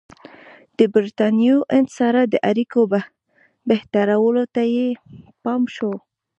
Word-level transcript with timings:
د 0.77 0.79
برټانوي 0.93 1.55
هند 1.75 1.89
سره 1.99 2.19
د 2.33 2.35
اړیکو 2.49 2.79
بهترولو 3.69 4.43
ته 4.55 4.61
یې 4.75 4.87
پام 5.43 5.61
شو. 5.75 5.93